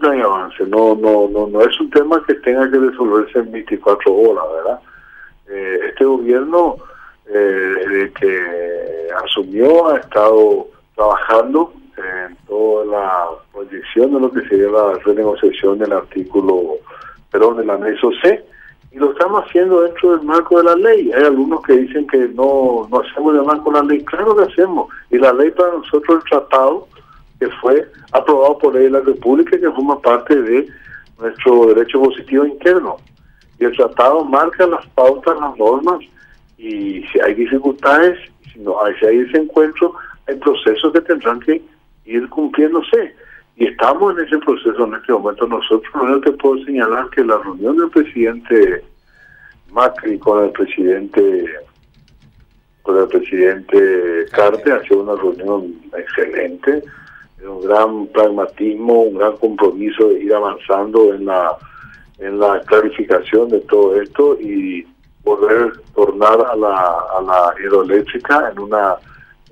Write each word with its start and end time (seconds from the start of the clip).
siempre 0.00 0.22
avance. 0.22 0.64
No, 0.66 0.94
no, 0.94 1.28
no, 1.28 1.46
no 1.46 1.60
es 1.60 1.80
un 1.80 1.90
tema 1.90 2.22
que 2.26 2.34
tenga 2.34 2.70
que 2.70 2.78
resolverse 2.78 3.38
en 3.38 3.52
24 3.52 4.12
horas, 4.12 4.44
¿verdad? 4.54 4.80
Eh, 5.48 5.80
este 5.88 6.04
gobierno, 6.04 6.76
eh, 7.26 7.74
desde 7.86 8.12
que 8.12 9.08
asumió, 9.24 9.88
ha 9.88 9.98
estado 9.98 10.68
trabajando 10.94 11.72
en 11.96 12.36
toda 12.46 12.84
la 12.86 13.28
proyección 13.52 14.14
de 14.14 14.20
lo 14.20 14.32
que 14.32 14.42
sería 14.48 14.68
la 14.68 14.94
renegociación 15.04 15.78
del 15.78 15.92
artículo, 15.92 16.78
perdón, 17.30 17.58
del 17.58 17.70
anexo 17.70 18.10
C, 18.22 18.44
y 18.92 18.96
lo 18.96 19.12
estamos 19.12 19.44
haciendo 19.44 19.82
dentro 19.82 20.16
del 20.16 20.26
marco 20.26 20.58
de 20.58 20.64
la 20.64 20.74
ley. 20.74 21.12
Hay 21.12 21.22
algunos 21.22 21.62
que 21.62 21.74
dicen 21.74 22.06
que 22.08 22.28
no, 22.28 22.88
no 22.90 23.00
hacemos 23.00 23.34
de 23.34 23.42
marco 23.42 23.70
de 23.70 23.78
la 23.78 23.84
ley. 23.84 24.04
Claro 24.04 24.34
que 24.34 24.44
hacemos. 24.44 24.88
Y 25.10 25.18
la 25.18 25.32
ley 25.32 25.52
para 25.52 25.72
nosotros, 25.74 26.18
el 26.24 26.28
tratado 26.28 26.88
que 27.40 27.48
fue 27.60 27.90
aprobado 28.12 28.58
por 28.58 28.74
ley 28.74 28.84
de 28.84 28.90
la 28.90 29.00
República, 29.00 29.58
que 29.58 29.70
forma 29.72 29.98
parte 30.00 30.40
de 30.40 30.68
nuestro 31.18 31.74
derecho 31.74 32.00
positivo 32.00 32.44
interno. 32.44 32.98
Y 33.58 33.64
el 33.64 33.76
tratado 33.76 34.24
marca 34.24 34.66
las 34.66 34.86
pautas, 34.88 35.36
las 35.40 35.56
normas, 35.58 36.00
y 36.58 37.02
si 37.08 37.20
hay 37.20 37.34
dificultades, 37.34 38.18
si, 38.52 38.60
no, 38.60 38.82
hay, 38.84 38.94
si 39.00 39.06
hay 39.06 39.18
desencuentros, 39.18 39.92
hay 40.28 40.36
procesos 40.36 40.92
que 40.92 41.00
tendrán 41.00 41.40
que 41.40 41.62
ir 42.04 42.28
cumpliéndose. 42.28 43.14
Y 43.56 43.66
estamos 43.66 44.16
en 44.16 44.26
ese 44.26 44.38
proceso 44.38 44.84
en 44.86 44.94
este 44.94 45.12
momento. 45.12 45.46
Nosotros, 45.46 45.92
no 45.94 46.20
te 46.20 46.32
puedo 46.32 46.62
señalar 46.64 47.08
que 47.10 47.24
la 47.24 47.38
reunión 47.38 47.76
del 47.78 47.90
presidente 47.90 48.84
Macri 49.72 50.18
con 50.18 50.44
el 50.44 50.50
presidente 50.50 51.44
con 52.82 52.98
el 52.98 53.08
presidente 53.08 54.26
Carte 54.32 54.72
ha 54.72 54.82
sido 54.82 55.02
una 55.02 55.20
reunión 55.20 55.74
excelente, 55.96 56.82
un 57.48 57.60
gran 57.62 58.06
pragmatismo, 58.08 59.02
un 59.02 59.18
gran 59.18 59.36
compromiso 59.36 60.08
de 60.08 60.20
ir 60.20 60.34
avanzando 60.34 61.14
en 61.14 61.26
la 61.26 61.56
en 62.18 62.38
la 62.38 62.60
clarificación 62.60 63.48
de 63.48 63.60
todo 63.60 64.00
esto 64.00 64.36
y 64.40 64.86
poder 65.24 65.72
tornar 65.94 66.38
a 66.40 66.54
la, 66.54 66.98
a 67.18 67.22
la 67.22 67.54
hidroeléctrica 67.62 68.50
en 68.50 68.58
una 68.58 68.96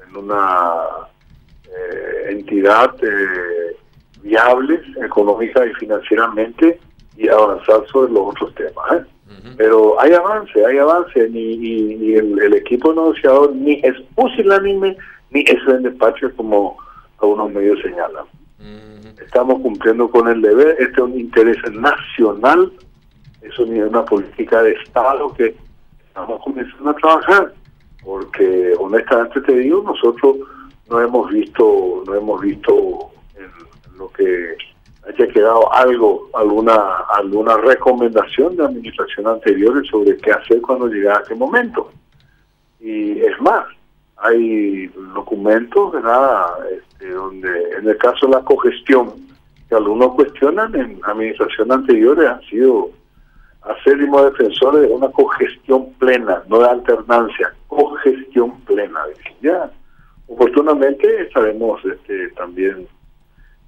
en 0.06 0.16
una 0.16 0.74
eh, 1.64 2.30
entidad 2.30 2.94
eh, 3.02 3.76
viable 4.22 4.80
económica 5.02 5.64
y 5.66 5.72
financieramente 5.74 6.78
y 7.16 7.28
avanzar 7.28 7.86
sobre 7.90 8.12
los 8.12 8.28
otros 8.28 8.54
temas. 8.54 8.92
¿eh? 8.92 9.04
Pero 9.56 10.00
hay 10.00 10.12
avance, 10.12 10.64
hay 10.64 10.78
avance, 10.78 11.28
ni, 11.28 11.56
ni, 11.56 12.14
el, 12.14 12.54
equipo 12.54 12.92
negociador 12.92 13.54
ni 13.54 13.80
es 13.82 13.94
pusilánime 14.14 14.96
ni 15.30 15.40
es 15.40 15.58
en 15.68 15.82
despacho 15.82 16.30
como 16.36 16.76
algunos 17.20 17.52
medios 17.52 17.80
señalan. 17.82 18.26
Estamos 19.20 19.60
cumpliendo 19.60 20.10
con 20.10 20.28
el 20.28 20.40
deber, 20.40 20.76
este 20.78 20.92
es 20.92 20.98
un 20.98 21.18
interés 21.18 21.56
nacional, 21.72 22.72
es 23.42 23.58
una 23.58 24.04
política 24.04 24.62
de 24.62 24.72
Estado 24.72 25.32
que 25.34 25.54
estamos 26.06 26.42
comenzando 26.42 26.90
a 26.90 26.94
trabajar, 26.94 27.52
porque 28.02 28.74
honestamente 28.78 29.40
te 29.42 29.52
digo, 29.52 29.82
nosotros 29.82 30.36
no 30.88 31.00
hemos 31.00 31.30
visto, 31.30 32.02
no 32.06 32.14
hemos 32.14 32.40
visto 32.40 33.10
en 33.36 33.98
lo 33.98 34.08
que 34.10 34.56
haya 35.06 35.28
quedado 35.28 35.72
algo, 35.72 36.28
alguna, 36.34 36.74
alguna 37.16 37.56
recomendación 37.58 38.56
de 38.56 38.64
administración 38.64 39.26
anteriores 39.26 39.88
sobre 39.88 40.16
qué 40.18 40.32
hacer 40.32 40.60
cuando 40.60 40.88
llega 40.88 41.18
a 41.18 41.22
ese 41.22 41.34
momento. 41.34 41.90
Y 42.80 43.20
es 43.20 43.40
más, 43.40 43.66
hay 44.20 44.86
documentos. 45.14 45.94
Este, 46.70 47.10
donde 47.10 47.48
en 47.78 47.88
el 47.88 47.96
caso 47.98 48.26
de 48.26 48.32
la 48.32 48.40
cogestión, 48.40 49.14
que 49.68 49.74
algunos 49.74 50.14
cuestionan 50.14 50.74
en 50.74 51.00
administración 51.04 51.70
anteriores 51.70 52.28
han 52.28 52.42
sido 52.42 52.90
acérrimos 53.62 54.24
defensores 54.24 54.82
de 54.82 54.88
una 54.88 55.08
cogestión 55.08 55.92
plena, 55.94 56.42
no 56.48 56.60
de 56.60 56.68
alternancia, 56.68 57.52
cogestión 57.66 58.58
plena. 58.62 59.00
Ya, 59.42 59.70
oportunamente 60.26 61.22
estaremos 61.22 61.84
este, 61.84 62.28
también 62.30 62.88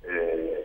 eh, 0.04 0.64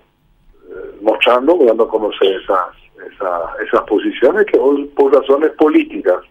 mostrando, 1.02 1.58
dando 1.66 1.84
a 1.84 1.90
conocer 1.90 2.42
esas, 2.42 2.68
esas, 3.14 3.60
esas 3.68 3.82
posiciones 3.82 4.46
que 4.46 4.58
hoy 4.58 4.86
por 4.96 5.14
razones 5.14 5.52
políticas 5.52 6.22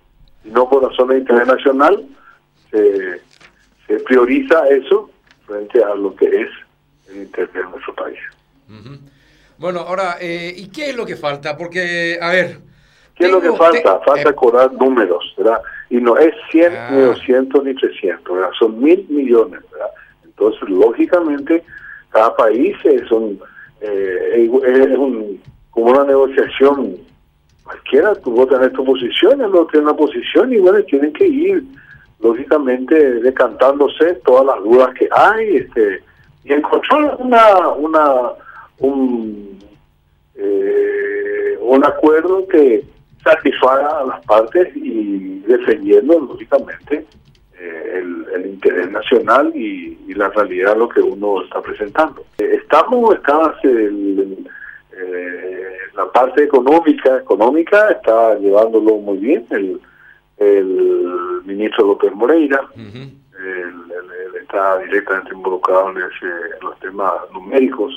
y 0.45 0.51
no 0.51 0.69
por 0.69 0.83
razones 0.83 1.19
internacional 1.19 2.05
se, 2.75 3.21
se 3.87 4.03
prioriza 4.05 4.67
eso 4.69 5.11
frente 5.47 5.83
a 5.83 5.95
lo 5.95 6.15
que 6.17 6.27
es 6.27 6.49
el 7.09 7.23
interés 7.23 7.53
de 7.53 7.63
nuestro 7.65 7.95
país. 7.95 8.19
Bueno, 9.59 9.81
ahora, 9.81 10.17
eh, 10.21 10.53
¿y 10.57 10.69
qué 10.69 10.91
es 10.91 10.97
lo 10.97 11.07
que 11.07 11.17
falta? 11.17 11.57
Porque, 11.57 12.19
a 12.21 12.31
ver... 12.31 12.59
¿Qué 13.15 13.27
es 13.27 13.31
lo 13.31 13.41
que 13.41 13.53
falta? 13.53 14.01
falta 14.01 14.31
eh, 14.31 14.35
cobrar 14.35 14.73
números, 14.73 15.35
¿verdad? 15.37 15.61
Y 15.89 15.99
no 15.99 16.17
es 16.17 16.35
100, 16.51 16.73
ni 16.91 17.01
200, 17.03 17.61
ah. 17.61 17.65
ni 17.65 17.75
300, 17.75 18.35
¿verdad? 18.35 18.51
Son 18.59 18.83
mil 18.83 19.07
millones, 19.09 19.61
¿verdad? 19.71 19.91
Entonces, 20.25 20.69
lógicamente, 20.69 21.63
cada 22.11 22.35
país 22.35 22.77
es 22.83 23.09
un 23.13 23.41
eh, 23.81 24.51
es 24.67 24.99
un, 24.99 25.41
como 25.71 25.87
una 25.87 26.05
negociación 26.05 26.97
cualquiera, 27.63 28.15
tú 28.17 28.33
vos 28.33 28.49
tenés 28.49 28.73
tu 28.73 28.85
posición, 28.85 29.41
el 29.41 29.47
otro 29.47 29.67
tiene 29.67 29.87
una 29.87 29.97
posición 29.97 30.53
y 30.53 30.59
bueno, 30.59 30.83
tienen 30.85 31.13
que 31.13 31.27
ir 31.27 31.63
lógicamente 32.25 33.21
decantándose 33.21 34.15
todas 34.25 34.47
las 34.47 34.65
dudas 34.65 34.89
que 34.99 35.07
hay 35.13 35.57
este 35.59 36.03
y 36.43 36.55
encontrar 36.55 37.17
una 37.19 37.69
una 37.69 38.05
un 38.79 39.59
eh, 40.35 41.59
un 41.61 41.85
acuerdo 41.85 42.49
que 42.49 42.83
satisfaga 43.23 44.01
a 44.01 44.05
las 44.05 44.25
partes 44.25 44.75
y 44.75 45.41
defendiendo 45.41 46.19
lógicamente 46.19 47.07
eh, 47.59 48.03
el, 48.35 48.47
interés 48.47 48.91
nacional 48.91 49.55
y, 49.55 49.93
la 50.15 50.29
realidad 50.29 50.77
lo 50.77 50.89
que 50.89 51.01
uno 51.01 51.43
está 51.43 51.61
presentando. 51.61 52.25
Estamos, 52.39 53.17
está 53.17 53.53
eh, 53.65 54.37
la 55.97 56.07
parte 56.13 56.45
económica, 56.45 57.19
económica 57.19 57.91
está 57.91 58.39
llevándolo 58.39 58.99
muy 58.99 59.19
bien 59.19 59.45
el, 59.51 59.81
el 60.39 61.43
ministro 61.45 61.87
López 61.87 62.13
Moreira, 62.15 62.61
está 64.41 64.79
directamente 64.79 65.35
involucrado 65.35 65.91
en, 65.91 65.99
ese, 65.99 66.27
los 66.63 66.79
temas 66.81 67.13
numéricos 67.33 67.93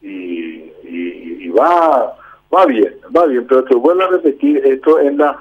y, 0.00 0.72
y, 0.84 1.48
va 1.50 2.14
va 2.54 2.66
bien, 2.66 2.94
va 3.16 3.26
bien, 3.26 3.46
pero 3.46 3.64
te 3.64 3.74
vuelvo 3.74 4.02
a 4.02 4.08
repetir, 4.08 4.58
esto 4.64 4.98
en 5.00 5.18
la 5.18 5.38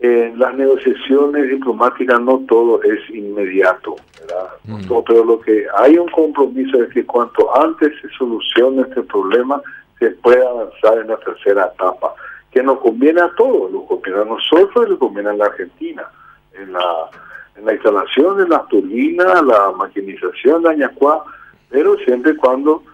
en 0.00 0.38
las 0.38 0.54
negociaciones 0.54 1.48
diplomáticas 1.48 2.20
no 2.20 2.40
todo 2.48 2.82
es 2.82 2.98
inmediato, 3.10 3.96
¿verdad? 4.20 4.48
Mm. 4.64 5.02
pero 5.06 5.24
lo 5.24 5.40
que 5.40 5.66
hay 5.78 5.96
un 5.96 6.08
compromiso 6.08 6.82
es 6.82 6.92
que 6.92 7.06
cuanto 7.06 7.56
antes 7.56 7.92
se 8.02 8.08
solucione 8.18 8.82
este 8.82 9.02
problema, 9.04 9.62
se 9.98 10.10
pueda 10.10 10.46
avanzar 10.50 10.98
en 10.98 11.08
la 11.08 11.16
tercera 11.18 11.70
etapa, 11.72 12.14
que 12.54 12.62
nos 12.62 12.78
conviene 12.78 13.20
a 13.20 13.30
todos, 13.36 13.72
nos 13.72 13.84
conviene 13.84 14.20
a 14.20 14.24
nosotros 14.24 14.86
y 14.86 14.90
nos 14.90 14.98
conviene 15.00 15.30
a 15.30 15.34
la 15.34 15.46
Argentina, 15.46 16.04
en 16.52 16.72
la, 16.72 17.10
en 17.56 17.64
la 17.64 17.74
instalación 17.74 18.38
de 18.38 18.48
las 18.48 18.68
turbinas, 18.68 19.42
la 19.42 19.72
maquinización 19.76 20.62
de 20.62 20.70
Añacuá, 20.70 21.24
pero 21.68 21.96
siempre 21.98 22.30
y 22.30 22.36
cuando 22.36 22.84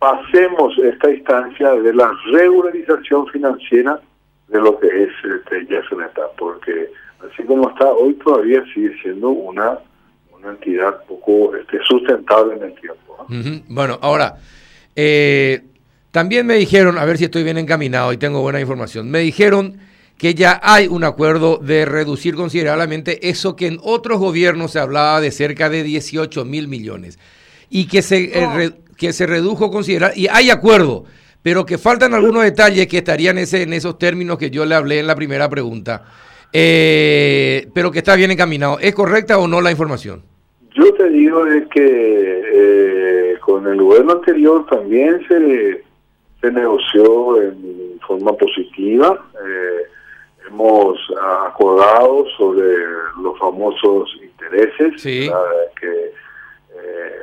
pasemos 0.00 0.76
esta 0.78 1.12
instancia 1.12 1.70
de 1.76 1.94
la 1.94 2.12
regularización 2.32 3.28
financiera 3.28 4.00
de 4.48 4.60
lo 4.60 4.76
que 4.80 4.88
es 4.88 5.10
este, 5.24 5.76
está 5.76 6.22
porque 6.36 6.90
así 7.20 7.44
como 7.44 7.70
está 7.70 7.88
hoy 7.92 8.14
todavía 8.14 8.64
sigue 8.74 9.00
siendo 9.00 9.30
una, 9.30 9.78
una 10.36 10.50
entidad 10.50 11.04
poco 11.06 11.54
este, 11.54 11.78
sustentable 11.84 12.56
en 12.56 12.62
el 12.64 12.74
tiempo. 12.74 13.26
Bueno, 13.68 13.98
ahora, 14.02 14.34
eh, 14.96 15.62
también 16.12 16.46
me 16.46 16.54
dijeron, 16.54 16.96
a 16.96 17.04
ver 17.04 17.18
si 17.18 17.24
estoy 17.24 17.42
bien 17.42 17.58
encaminado 17.58 18.12
y 18.12 18.16
tengo 18.16 18.40
buena 18.40 18.60
información, 18.60 19.10
me 19.10 19.18
dijeron 19.18 19.78
que 20.16 20.34
ya 20.34 20.60
hay 20.62 20.86
un 20.86 21.02
acuerdo 21.02 21.56
de 21.56 21.84
reducir 21.84 22.36
considerablemente 22.36 23.28
eso 23.28 23.56
que 23.56 23.66
en 23.66 23.80
otros 23.82 24.20
gobiernos 24.20 24.70
se 24.70 24.78
hablaba 24.78 25.20
de 25.20 25.32
cerca 25.32 25.68
de 25.68 25.82
18 25.82 26.44
mil 26.44 26.68
millones 26.68 27.18
y 27.68 27.88
que 27.88 28.02
se, 28.02 28.30
eh, 28.32 28.72
que 28.96 29.12
se 29.12 29.26
redujo 29.26 29.72
considerablemente, 29.72 30.20
y 30.20 30.28
hay 30.28 30.50
acuerdo 30.50 31.06
pero 31.42 31.66
que 31.66 31.76
faltan 31.76 32.14
algunos 32.14 32.44
detalles 32.44 32.86
que 32.86 32.98
estarían 32.98 33.36
ese, 33.38 33.62
en 33.62 33.72
esos 33.72 33.98
términos 33.98 34.38
que 34.38 34.50
yo 34.50 34.64
le 34.64 34.74
hablé 34.74 35.00
en 35.00 35.06
la 35.06 35.16
primera 35.16 35.48
pregunta, 35.48 36.04
eh, 36.52 37.66
pero 37.74 37.90
que 37.90 37.98
está 37.98 38.14
bien 38.14 38.30
encaminado. 38.30 38.78
¿Es 38.80 38.94
correcta 38.94 39.38
o 39.38 39.48
no 39.48 39.60
la 39.60 39.70
información? 39.70 40.22
Yo 40.74 40.94
te 40.94 41.10
digo 41.10 41.46
es 41.46 41.66
que 41.68 42.42
eh, 42.54 43.34
con 43.40 43.66
el 43.66 43.82
gobierno 43.82 44.12
anterior 44.12 44.64
también 44.70 45.20
se, 45.28 45.82
se 46.42 46.50
negoció 46.50 47.40
en 47.40 47.98
forma 48.06 48.32
positiva. 48.34 49.18
Eh, 49.34 49.86
hemos 50.48 50.98
acordado 51.46 52.26
sobre 52.36 52.76
los 53.22 53.38
famosos 53.38 54.10
intereses, 54.22 55.02
que 55.02 56.12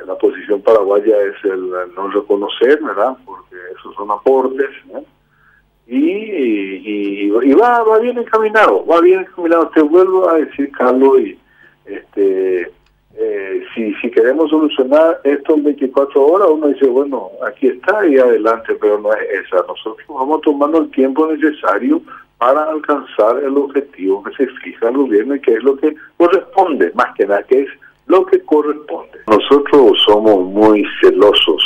la 0.05 0.15
posición 0.17 0.61
paraguaya 0.61 1.15
es 1.21 1.35
el 1.43 1.69
no 1.95 2.07
reconocer, 2.09 2.81
¿verdad? 2.81 3.15
Porque 3.25 3.55
esos 3.77 3.93
son 3.95 4.09
aportes, 4.09 4.69
y, 5.85 7.27
y, 7.27 7.53
va, 7.53 7.83
va 7.83 7.99
bien 7.99 8.17
encaminado, 8.17 8.85
va 8.85 9.01
bien 9.01 9.21
encaminado. 9.21 9.69
Te 9.69 9.81
vuelvo 9.81 10.29
a 10.29 10.35
decir, 10.35 10.71
Carlos, 10.71 11.19
y 11.19 11.39
este 11.85 12.71
eh, 13.21 13.63
si, 13.75 13.93
si 13.95 14.09
queremos 14.09 14.49
solucionar 14.49 15.19
esto 15.25 15.55
en 15.55 15.65
24 15.65 16.25
horas, 16.25 16.47
uno 16.51 16.67
dice, 16.67 16.87
bueno, 16.87 17.29
aquí 17.45 17.67
está 17.67 18.07
y 18.07 18.17
adelante, 18.17 18.75
pero 18.79 18.97
no 18.97 19.11
es 19.13 19.45
esa. 19.45 19.57
Nosotros 19.67 20.07
vamos 20.07 20.39
tomando 20.41 20.77
el 20.77 20.89
tiempo 20.91 21.27
necesario 21.27 22.01
para 22.37 22.63
alcanzar 22.63 23.43
el 23.43 23.57
objetivo 23.57 24.23
que 24.23 24.33
se 24.35 24.47
fija 24.63 24.87
el 24.87 24.95
gobierno 24.95 25.35
y 25.35 25.41
que 25.41 25.55
es 25.55 25.63
lo 25.63 25.75
que 25.75 25.93
corresponde, 26.15 26.93
más 26.95 27.13
que 27.15 27.27
nada, 27.27 27.43
que 27.43 27.63
es 27.63 27.69
lo 28.07 28.25
que 28.25 28.39
corresponde. 28.45 29.19
Nosotros 29.27 30.01
somos 30.05 30.45
muy 30.45 30.85
celosos 31.01 31.61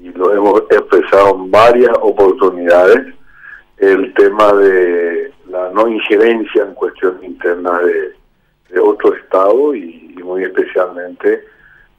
y 0.00 0.08
lo 0.10 0.34
hemos 0.34 0.62
expresado 0.70 1.36
en 1.36 1.52
varias 1.52 1.96
oportunidades, 2.02 3.14
el 3.78 4.12
tema 4.14 4.52
de 4.54 5.32
la 5.48 5.70
no 5.70 5.86
injerencia 5.86 6.64
en 6.64 6.74
cuestiones 6.74 7.22
internas 7.22 7.84
de, 7.84 8.19
otro 8.78 9.14
Estado 9.14 9.74
y, 9.74 10.08
muy 10.22 10.44
especialmente 10.44 11.44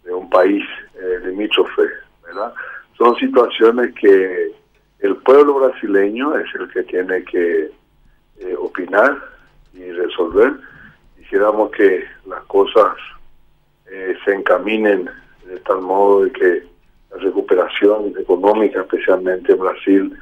de 0.05 0.13
un 0.13 0.29
país 0.29 0.63
eh, 0.95 1.19
limítrofe, 1.25 1.83
¿verdad? 2.23 2.53
Son 2.97 3.15
situaciones 3.17 3.93
que 3.95 4.51
el 4.99 5.15
pueblo 5.17 5.55
brasileño 5.55 6.37
es 6.37 6.45
el 6.55 6.69
que 6.69 6.83
tiene 6.83 7.23
que 7.25 7.71
eh, 8.39 8.55
opinar 8.57 9.17
y 9.73 9.91
resolver. 9.91 10.53
Quisiéramos 11.17 11.71
que 11.71 12.05
las 12.27 12.43
cosas 12.43 12.95
eh, 13.91 14.15
se 14.23 14.33
encaminen 14.33 15.09
de 15.45 15.59
tal 15.61 15.81
modo 15.81 16.23
de 16.23 16.31
que 16.31 16.63
la 17.11 17.17
recuperación 17.17 18.13
económica, 18.17 18.81
especialmente 18.81 19.51
en 19.51 19.59
Brasil, 19.59 20.17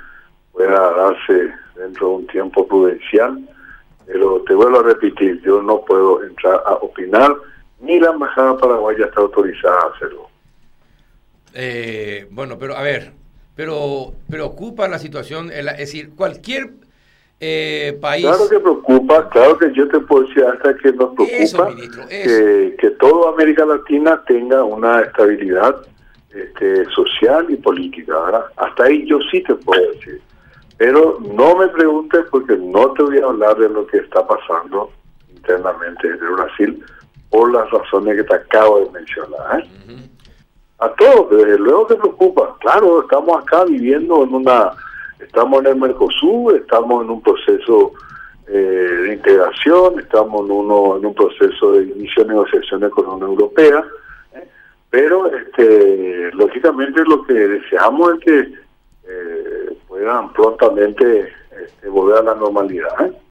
pueda 0.52 0.94
darse 0.94 1.54
dentro 1.76 2.08
de 2.08 2.14
un 2.16 2.28
tiempo 2.28 2.68
prudencial. 2.68 3.40
Pero 4.12 4.42
te 4.48 4.56
vuelvo 4.56 4.80
a 4.80 4.84
repetir, 4.84 5.40
yo 5.44 5.62
no 5.62 5.82
puedo 5.86 6.24
entrar 6.24 6.64
a 6.66 6.74
opinar, 6.74 7.32
ni 7.80 8.00
la 8.00 8.10
Embajada 8.10 8.58
Paraguaya 8.58 9.06
está 9.06 9.22
autorizada 9.22 9.76
a 9.76 9.96
hacerlo. 9.96 10.28
Eh, 11.54 12.28
bueno, 12.32 12.58
pero 12.58 12.76
a 12.76 12.82
ver, 12.82 13.12
pero 13.56 14.14
preocupa 14.28 14.88
la 14.88 14.98
situación, 14.98 15.52
es 15.52 15.66
decir, 15.78 16.16
cualquier 16.16 16.72
eh, 17.40 17.98
país. 18.02 18.26
Claro 18.26 18.50
que 18.50 18.60
preocupa, 18.60 19.30
claro 19.30 19.58
que 19.60 19.72
yo 19.74 19.88
te 19.88 20.00
puedo 20.00 20.28
decir 20.28 20.44
hasta 20.44 20.76
que 20.76 20.92
nos 20.92 21.14
preocupa 21.16 21.76
Que, 22.10 22.76
que 22.80 22.90
toda 22.92 23.32
América 23.32 23.66
Latina 23.66 24.24
tenga 24.26 24.64
una 24.64 25.02
estabilidad 25.02 25.76
este, 26.34 26.86
social 26.86 27.46
y 27.50 27.56
política, 27.58 28.20
¿verdad? 28.20 28.46
Hasta 28.58 28.86
ahí 28.86 29.06
yo 29.06 29.20
sí 29.32 29.42
te 29.44 29.56
puedo 29.56 29.82
decir. 29.92 30.20
Pero 30.80 31.20
no 31.20 31.58
me 31.58 31.68
preguntes 31.68 32.26
porque 32.32 32.56
no 32.56 32.94
te 32.94 33.04
voy 33.04 33.20
a 33.20 33.26
hablar 33.26 33.58
de 33.58 33.68
lo 33.68 33.86
que 33.86 33.98
está 33.98 34.26
pasando 34.26 34.90
internamente 35.30 36.08
en 36.08 36.36
Brasil 36.36 36.86
por 37.30 37.52
las 37.52 37.70
razones 37.70 38.16
que 38.16 38.24
te 38.24 38.36
acabo 38.36 38.80
de 38.80 38.92
mencionar. 38.92 39.60
¿eh? 39.60 40.10
A 40.80 40.90
todos, 40.94 41.32
desde 41.32 41.60
luego 41.60 41.86
que 41.86 41.96
preocupa. 41.96 42.56
Claro, 42.62 43.02
estamos 43.02 43.44
acá 43.44 43.66
viviendo 43.66 44.24
en 44.24 44.34
una 44.34 44.72
Estamos 45.20 45.60
en 45.60 45.68
el 45.68 45.76
Mercosur, 45.76 46.56
estamos 46.56 47.04
en 47.04 47.10
un 47.10 47.22
proceso 47.22 47.92
eh, 48.48 48.54
de 48.54 49.14
integración, 49.16 50.00
estamos 50.00 50.46
en, 50.46 50.52
uno, 50.52 50.96
en 50.96 51.06
un 51.06 51.14
proceso 51.14 51.74
de 51.74 51.84
inicio 51.84 52.24
de 52.24 52.30
negociaciones 52.30 52.90
con 52.92 53.06
la 53.06 53.12
Unión 53.12 53.32
Europea, 53.32 53.84
¿eh? 54.34 54.48
pero 54.90 55.30
este, 55.30 56.32
lógicamente 56.36 57.04
lo 57.04 57.24
que 57.24 57.34
deseamos 57.34 58.14
es 58.14 58.20
que 58.22 58.54
prontamente 60.34 61.32
este, 61.64 61.90
volver 61.90 62.20
a 62.20 62.24
la 62.24 62.36
normalidad. 62.36 63.12